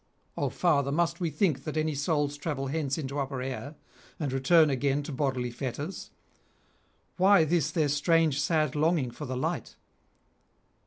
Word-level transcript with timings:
'O 0.35 0.49
father, 0.49 0.91
must 0.91 1.19
we 1.19 1.29
think 1.29 1.63
that 1.63 1.77
any 1.77 1.93
souls 1.93 2.35
travel 2.35 2.65
hence 2.69 2.97
into 2.97 3.19
upper 3.19 3.39
air, 3.39 3.75
and 4.19 4.33
return 4.33 4.71
again 4.71 5.03
to 5.03 5.11
bodily 5.11 5.51
fetters? 5.51 6.09
why 7.17 7.43
this 7.43 7.69
their 7.69 7.87
strange 7.87 8.41
sad 8.41 8.75
longing 8.75 9.11
for 9.11 9.27
the 9.27 9.37
light?' 9.37 9.75